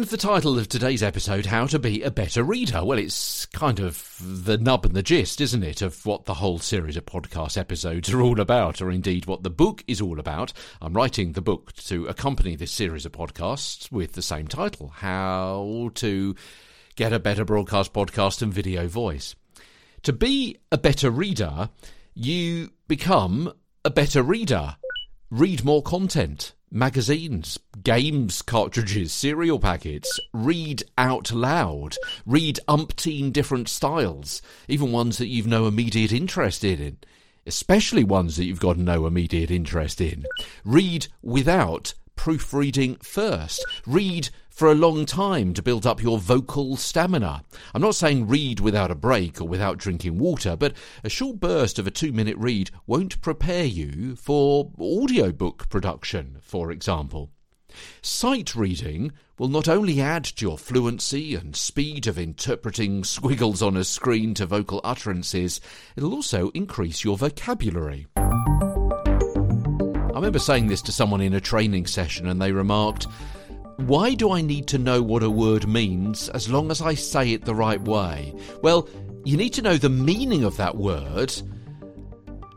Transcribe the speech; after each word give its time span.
was 0.00 0.10
the 0.10 0.16
title 0.16 0.58
of 0.58 0.68
today's 0.68 1.02
episode, 1.02 1.46
How 1.46 1.66
to 1.66 1.78
Be 1.78 2.02
a 2.02 2.10
Better 2.10 2.44
Reader? 2.44 2.84
Well, 2.84 2.98
it's 2.98 3.46
kind 3.46 3.80
of 3.80 4.16
the 4.20 4.56
nub 4.56 4.84
and 4.84 4.94
the 4.94 5.02
gist, 5.02 5.40
isn't 5.40 5.64
it, 5.64 5.82
of 5.82 6.06
what 6.06 6.24
the 6.24 6.34
whole 6.34 6.58
series 6.58 6.96
of 6.96 7.04
podcast 7.04 7.58
episodes 7.58 8.12
are 8.12 8.20
all 8.20 8.38
about, 8.38 8.80
or 8.80 8.90
indeed 8.90 9.26
what 9.26 9.42
the 9.42 9.50
book 9.50 9.82
is 9.88 10.00
all 10.00 10.20
about. 10.20 10.52
I'm 10.80 10.92
writing 10.92 11.32
the 11.32 11.40
book 11.40 11.72
to 11.86 12.06
accompany 12.06 12.54
this 12.54 12.70
series 12.70 13.06
of 13.06 13.12
podcasts 13.12 13.90
with 13.90 14.12
the 14.12 14.22
same 14.22 14.46
title, 14.46 14.88
How 14.88 15.90
to 15.94 16.36
Get 16.94 17.12
a 17.12 17.18
Better 17.18 17.44
Broadcast 17.44 17.92
Podcast 17.92 18.40
and 18.40 18.54
Video 18.54 18.86
Voice. 18.86 19.34
To 20.02 20.12
be 20.12 20.58
a 20.70 20.78
better 20.78 21.10
reader, 21.10 21.70
you 22.14 22.70
become 22.86 23.52
a 23.84 23.90
better 23.90 24.22
reader. 24.22 24.76
Read 25.30 25.64
more 25.64 25.82
content 25.82 26.52
magazines, 26.70 27.58
games 27.82 28.42
cartridges, 28.42 29.12
cereal 29.12 29.58
packets, 29.58 30.20
read 30.32 30.82
out 30.96 31.32
loud, 31.32 31.96
read 32.26 32.58
umpteen 32.68 33.32
different 33.32 33.68
styles, 33.68 34.42
even 34.68 34.92
ones 34.92 35.18
that 35.18 35.28
you've 35.28 35.46
no 35.46 35.66
immediate 35.66 36.12
interest 36.12 36.64
in, 36.64 36.98
especially 37.46 38.04
ones 38.04 38.36
that 38.36 38.44
you've 38.44 38.60
got 38.60 38.76
no 38.76 39.06
immediate 39.06 39.50
interest 39.50 40.00
in. 40.00 40.24
Read 40.64 41.06
without 41.22 41.94
proofreading 42.16 42.96
first. 42.96 43.64
Read 43.86 44.28
for 44.58 44.70
a 44.72 44.74
long 44.74 45.06
time 45.06 45.54
to 45.54 45.62
build 45.62 45.86
up 45.86 46.02
your 46.02 46.18
vocal 46.18 46.76
stamina. 46.76 47.44
I'm 47.72 47.80
not 47.80 47.94
saying 47.94 48.26
read 48.26 48.58
without 48.58 48.90
a 48.90 48.96
break 48.96 49.40
or 49.40 49.44
without 49.44 49.78
drinking 49.78 50.18
water, 50.18 50.56
but 50.56 50.74
a 51.04 51.08
short 51.08 51.38
burst 51.38 51.78
of 51.78 51.86
a 51.86 51.92
two 51.92 52.10
minute 52.10 52.36
read 52.36 52.72
won't 52.84 53.20
prepare 53.20 53.64
you 53.64 54.16
for 54.16 54.72
audiobook 54.80 55.68
production, 55.68 56.38
for 56.42 56.72
example. 56.72 57.30
Sight 58.02 58.56
reading 58.56 59.12
will 59.38 59.46
not 59.46 59.68
only 59.68 60.00
add 60.00 60.24
to 60.24 60.44
your 60.44 60.58
fluency 60.58 61.36
and 61.36 61.54
speed 61.54 62.08
of 62.08 62.18
interpreting 62.18 63.04
squiggles 63.04 63.62
on 63.62 63.76
a 63.76 63.84
screen 63.84 64.34
to 64.34 64.44
vocal 64.44 64.80
utterances, 64.82 65.60
it'll 65.94 66.14
also 66.14 66.50
increase 66.50 67.04
your 67.04 67.16
vocabulary. 67.16 68.08
I 68.16 70.20
remember 70.20 70.40
saying 70.40 70.66
this 70.66 70.82
to 70.82 70.90
someone 70.90 71.20
in 71.20 71.34
a 71.34 71.40
training 71.40 71.86
session, 71.86 72.26
and 72.26 72.42
they 72.42 72.50
remarked, 72.50 73.06
why 73.78 74.14
do 74.14 74.32
I 74.32 74.40
need 74.40 74.66
to 74.68 74.78
know 74.78 75.00
what 75.00 75.22
a 75.22 75.30
word 75.30 75.68
means 75.68 76.28
as 76.30 76.48
long 76.48 76.70
as 76.70 76.82
I 76.82 76.94
say 76.94 77.32
it 77.32 77.44
the 77.44 77.54
right 77.54 77.80
way? 77.80 78.34
Well, 78.60 78.88
you 79.24 79.36
need 79.36 79.54
to 79.54 79.62
know 79.62 79.76
the 79.76 79.88
meaning 79.88 80.42
of 80.42 80.56
that 80.56 80.76
word 80.76 81.32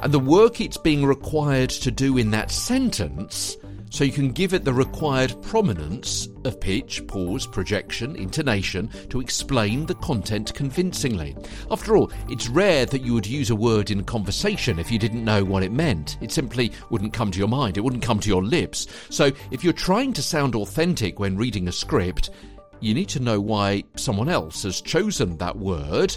and 0.00 0.12
the 0.12 0.18
work 0.18 0.62
it's 0.62 0.78
being 0.78 1.04
required 1.04 1.68
to 1.70 1.90
do 1.90 2.16
in 2.16 2.30
that 2.30 2.50
sentence 2.50 3.58
so 3.90 4.04
you 4.04 4.12
can 4.12 4.30
give 4.30 4.54
it 4.54 4.64
the 4.64 4.72
required 4.72 5.34
prominence 5.42 6.28
of 6.44 6.60
pitch, 6.60 7.06
pause, 7.08 7.46
projection, 7.46 8.16
intonation 8.16 8.88
to 9.10 9.20
explain 9.20 9.84
the 9.84 9.96
content 9.96 10.54
convincingly. 10.54 11.36
After 11.70 11.96
all, 11.96 12.10
it's 12.28 12.48
rare 12.48 12.86
that 12.86 13.02
you 13.02 13.12
would 13.14 13.26
use 13.26 13.50
a 13.50 13.56
word 13.56 13.90
in 13.90 14.04
conversation 14.04 14.78
if 14.78 14.90
you 14.90 14.98
didn't 14.98 15.24
know 15.24 15.44
what 15.44 15.64
it 15.64 15.72
meant. 15.72 16.16
It 16.20 16.30
simply 16.30 16.72
wouldn't 16.90 17.12
come 17.12 17.30
to 17.32 17.38
your 17.38 17.48
mind, 17.48 17.76
it 17.76 17.82
wouldn't 17.82 18.04
come 18.04 18.20
to 18.20 18.28
your 18.28 18.44
lips. 18.44 18.86
So 19.10 19.32
if 19.50 19.64
you're 19.64 19.72
trying 19.72 20.12
to 20.14 20.22
sound 20.22 20.54
authentic 20.54 21.18
when 21.18 21.36
reading 21.36 21.66
a 21.68 21.72
script, 21.72 22.30
you 22.78 22.94
need 22.94 23.08
to 23.10 23.20
know 23.20 23.40
why 23.40 23.84
someone 23.96 24.28
else 24.28 24.62
has 24.62 24.80
chosen 24.80 25.36
that 25.38 25.56
word, 25.56 26.16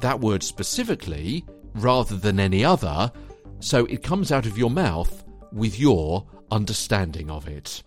that 0.00 0.20
word 0.20 0.42
specifically, 0.42 1.44
rather 1.74 2.16
than 2.16 2.40
any 2.40 2.64
other, 2.64 3.12
so 3.60 3.84
it 3.86 4.02
comes 4.02 4.32
out 4.32 4.46
of 4.46 4.58
your 4.58 4.70
mouth 4.70 5.23
with 5.54 5.78
your 5.78 6.26
understanding 6.50 7.30
of 7.30 7.48
it. 7.48 7.82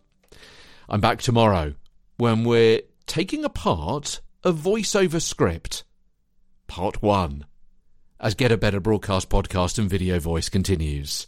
I'm 0.90 1.02
back 1.02 1.22
tomorrow 1.22 1.76
when 2.18 2.44
we're 2.44 2.82
taking 3.06 3.44
apart 3.44 4.22
a 4.44 4.54
voiceover 4.54 5.22
script. 5.22 5.84
Part 6.68 7.02
1. 7.02 7.46
As 8.20 8.34
Get 8.34 8.52
a 8.52 8.58
Better 8.58 8.80
Broadcast 8.80 9.30
podcast 9.30 9.78
and 9.78 9.90
video 9.90 10.20
voice 10.20 10.50
continues. 10.50 11.28